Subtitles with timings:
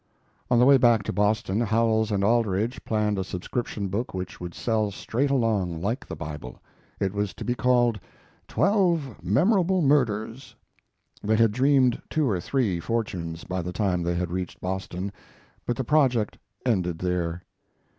[0.49, 4.55] On the way back to Boston Howells and Aldrich planned a subscription book which would
[4.55, 6.59] sell straight along, like the Bible.
[6.99, 7.99] It was to be called
[8.47, 10.55] "Twelve Memorable Murders."
[11.21, 15.11] They had dreamed two or three fortunes by the time they had reached Boston,
[15.67, 17.43] but the project ended there.